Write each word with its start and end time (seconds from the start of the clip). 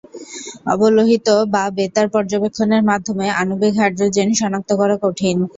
অবলোহিত 0.73 1.27
বা 1.53 1.63
বেতার 1.77 2.07
পর্যবেক্ষণের 2.15 2.83
মাধ্যমে 2.89 3.25
আণবিক 3.39 3.73
হাইড্রোজেন 3.79 4.29
শনাক্ত 4.39 4.69
করা 4.79 4.95
কঠিন। 5.03 5.37